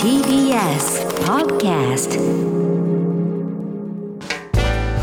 [0.00, 2.20] TBS Podcast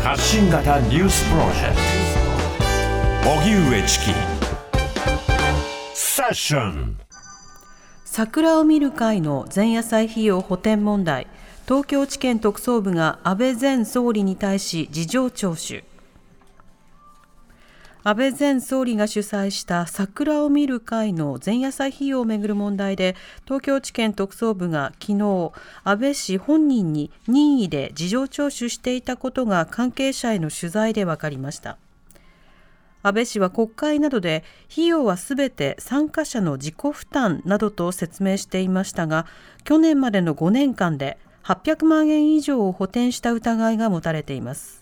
[0.02, 1.76] 発信型ニュースプロジェク
[3.22, 3.30] ト。
[3.30, 4.14] 荻上チキ。
[5.92, 6.96] セッション。
[8.06, 11.26] 桜を見る会の前夜祭費用補填問題。
[11.68, 15.84] 東京地検特捜部が安倍前総理に対し事情聴取
[18.04, 23.14] 安倍前総理が主催した桜を見る会の前夜祭費用をめぐる問題で
[23.44, 25.52] 東京地検特捜部が昨日
[25.84, 31.78] 安倍氏本人に任意で事情聴取していたことが関係者への取材で分かりました。
[33.04, 39.26] 安倍氏は国会などで費用はすべて参加者の自己負担などと説明していましたが
[39.62, 44.81] 去年までの5年間で800万円以上を補填した疑いが持たれています。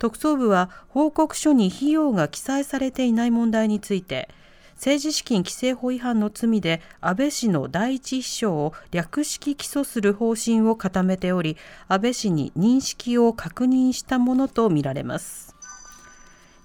[0.00, 4.28] 特捜部は報告書に費用が記載されていない問題について
[4.76, 15.54] 政治資金規正法違反の罪で安倍氏の第一秘書を略式起訴する方針を固めており安倍氏に認識を確認したものとみられます。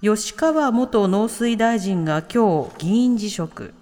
[0.01, 3.73] 吉川元農水大臣が今日議員辞職。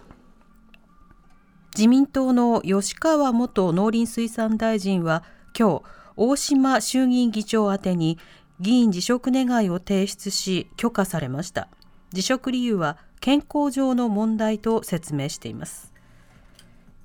[1.75, 5.23] 自民党の吉川元農林水産大臣は
[5.55, 5.81] 今日
[6.15, 8.17] 大島衆議院議長宛てに
[8.59, 11.67] 議員辞職願を提出し許可されました。
[12.11, 15.93] 辞職理由は健康上の問題と説明しています。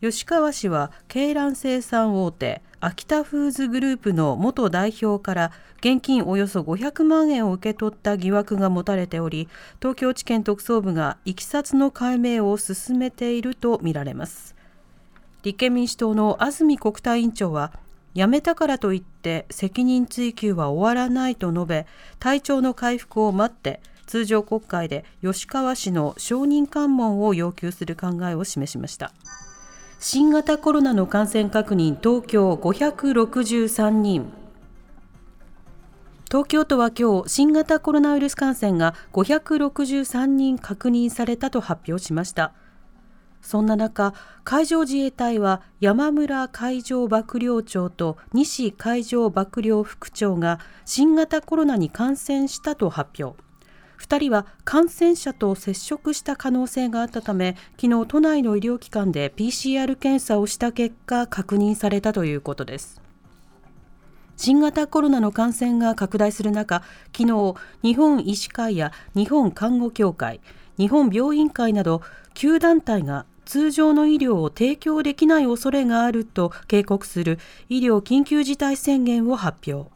[0.00, 9.48] 吉川氏は鶏卵生産大手秋田フーズグループの元代表から現金およそ500万円を受け取った疑惑が持たれており
[9.80, 14.54] 東京地検特捜部がいきさつの解明を進めているとみられます。
[15.42, 17.72] 立憲民主党の安住国対委員長は
[18.14, 19.17] 辞めたからといって
[19.50, 21.86] 責任追及は終わらないと述べ
[22.18, 29.12] 体調の回復を待って通常国会で吉川氏の証人喚問を要求する考えを示しました。
[30.00, 34.32] 新型コロナの感染確認東京563人。
[36.28, 42.52] 東京都は今日新型コロナウイルス感染が563人確認されたと発表しました。
[43.40, 53.40] そんな中、海上自衛隊は山村海上幕僚長と西海上幕僚副長が新型コロナに感染したと発表。
[53.98, 63.02] 2人は感染者と接触した可能性があったため、昨日都内の医療機関で PCR 検査をした結果、確認されたということです。
[64.36, 66.84] 新型コロナの感染が拡大する中、
[67.16, 70.40] 昨日、日本医師会や日本看護協会、
[70.78, 72.02] 日本病院会など
[72.34, 79.90] 9団体が通常の医療を提供できない恐れがあると警告する医療緊急事態宣言を発表。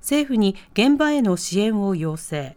[0.00, 2.56] 政府に現場への支援を要請。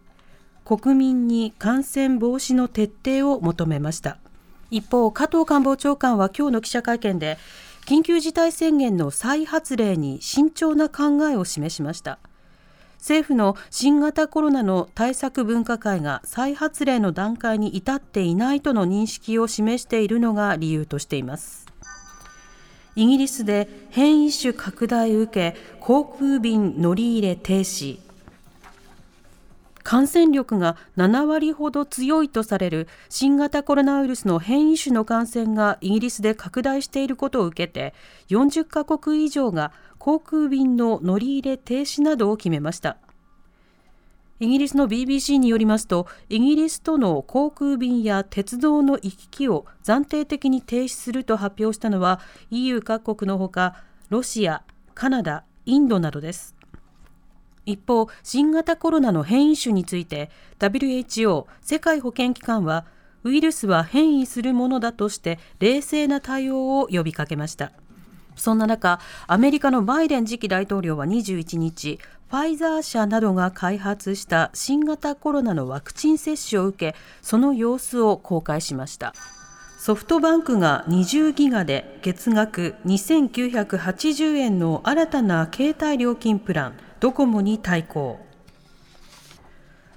[0.63, 4.17] 国民に感染防止の徹底を求めました。
[4.69, 7.37] 一方加藤官房長官は今日の記者会見で
[7.85, 12.19] 緊急事態宣言の再発令に慎重な考えを示しました。
[13.01, 21.65] 政府の新型コロナの対策分科会が再発令の段階に至っていないとの認識を示しているのが理由としています。
[22.95, 28.10] イギリスで変異種拡大を受け航空便乗り入れ停止。
[29.83, 37.93] 感染力が7割ほど強いとされる新型コロナウイルスの変異種の感染がイギリスで拡大していることを受けて
[38.29, 42.97] 40カ国以上が航空便の乗り入れ停止などを決めました。
[44.39, 52.19] イギリスの BBC によりますとイギリスとの航空便や鉄道の行き来を暫定的に停止すると発表したのは
[52.49, 53.75] EU 各国のほか
[54.09, 54.63] ロシア、
[54.95, 56.55] カナダ、インドなどです。
[57.65, 60.29] 一方、新型コロナの変異種について
[60.59, 62.85] WHO 世界保健機関は
[63.23, 67.71] ウイルスは変異するものだとして冷静な対応を呼びかけました。
[68.35, 71.99] そんな中アメリカのバイデン次期大統領は21日
[72.29, 79.13] ファイザー社などが開発した新型コロナのワクチン接種を受けその様子を公開しました。
[79.77, 86.90] ソフトバンクが20ギガで月額2980円の新たな携帯料金プラン。
[87.01, 88.19] ドコモに対抗。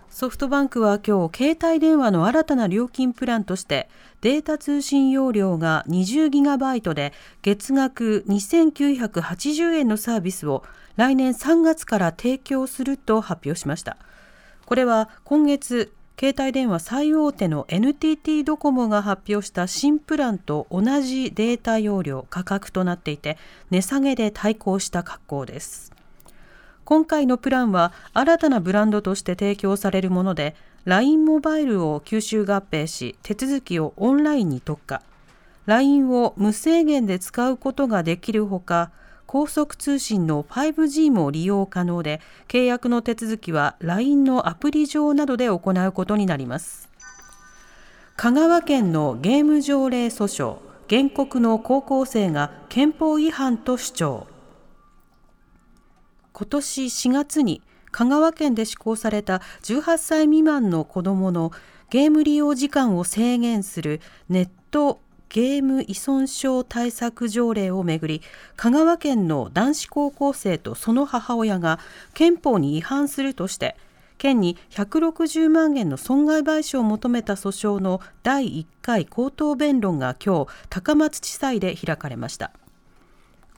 [0.09, 3.91] ソフトバンクは今日携帯電話の新たな料金プランとして
[4.23, 7.13] データ通信容量が20ギガバイトで
[7.43, 10.65] 月額2980円のサービスを
[10.97, 13.99] 来年3月から提供すると発表しました。
[14.65, 23.37] これは今月携帯電話最大手の NTT ドコモが発表した新プランと同じデータ容量価格となっていて
[23.69, 25.93] 値下げで対抗した格好です。
[26.85, 30.55] 今回のプランは新たなブランドとして提供されるもので
[30.85, 35.03] LINE モバイルを吸収合併し手続きをオンラインに特化。
[35.67, 38.91] LINE を無制限で使うことができるほか
[39.27, 46.91] 高速通信の 5G も利用可能で契約の手続きは LINE のアプリ上などで行うことになります。
[48.17, 50.59] 香川県のゲーム条例訴訟
[50.89, 54.34] 原告の高校生が憲法違反と主張。
[56.35, 61.53] 今年4月に香川県で施行された18歳未満の子どもの
[61.91, 64.99] ゲーム利用時間を制限するネット
[65.29, 68.21] ゲーム依存症対策条例をめぐり
[68.57, 71.79] 香川県の男子高校生とその母親が
[72.15, 73.77] 憲法に違反するとして
[74.19, 82.51] 県に160万円の損害賠償を求めた訴訟の第1回口頭弁論が今日高松地裁で開かれました。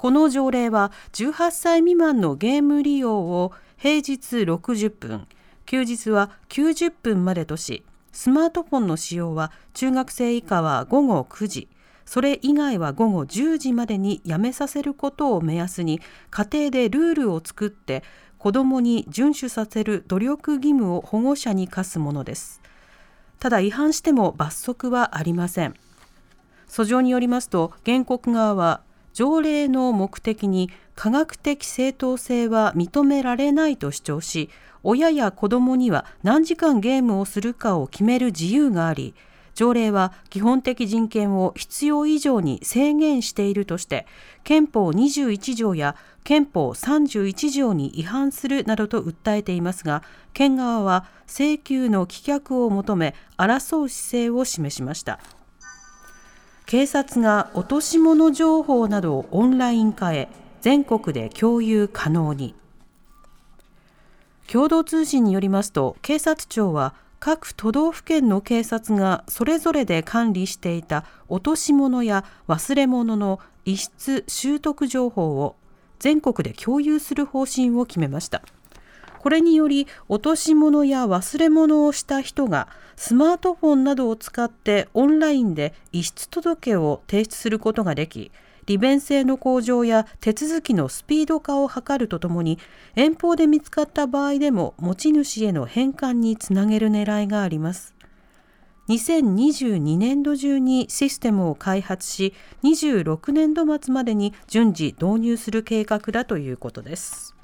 [0.06, 5.26] この条例は18歳未満のゲーム利用を平日60分
[5.64, 7.82] 休日は90分までとし
[8.12, 11.68] スマートフォンの使用は中学生以下は午後9時
[12.04, 16.00] それ以外は午後10時までにやめさせることを目安に
[16.30, 18.04] 家庭でルールを作って
[18.38, 22.62] 子どもに遵守させる努力義務を保護者に課すものです。
[23.40, 25.74] ただ違反しても罰則はありません。
[26.68, 28.82] 訴状によりますと原告側は
[29.16, 34.50] 条例の目的に科学的正当性は認められないと主張し
[34.82, 39.14] 親や子どもには何時間ゲームをするかを決める自由があり
[39.54, 44.06] 条例は基本的人権を必要以上に制限しているとして
[44.44, 50.02] 憲法21条や憲法31条に違反するなどと訴えていますが
[50.34, 55.20] 県側は請求の棄却を求め争う姿勢を示しました。
[56.66, 60.28] 警察が落とし物情報などをオンライン化へ
[60.60, 62.56] 全国で共有可能に。
[64.48, 75.56] 共同通信によりますと警察庁は各都道府県の警察がそれぞれで管理していた落とし物や忘れ物の遺失習得情報を
[75.98, 78.42] 全国で共有する方針を決めました。
[79.26, 88.30] これにより落とし物や忘れ物をした人がスマートフォンなどを使ってオンラインで遺失届を提出することができ
[88.66, 92.60] 利便性の向上や手続きのスピード化を図るとともに
[92.94, 97.96] 遠方で見つかった場合でも持ち主への返還につなげる狙いがあります。
[98.88, 102.32] 2022年度中にシステムを開発し
[102.62, 107.35] 26年度末までに順次導入する計画だということです。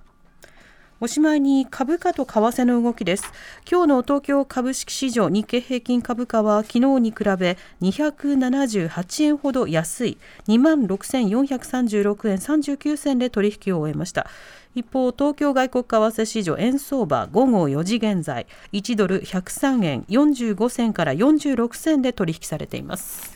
[1.02, 3.32] おしまいに株価と為替の動きです。
[3.68, 14.28] 今日の東京株式市場日経平均株価は昨日に比べ278円ほど安い26,436円39銭で取引を終えました。
[14.76, 23.34] 一方、東京外国為替市場円相場午後4時現在1ドル103円45銭から46銭で取引されています。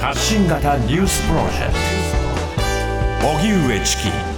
[0.00, 1.74] 発信型ニュースプロジェク
[3.20, 4.31] ト荻上チキ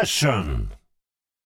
[0.00, 0.75] Session.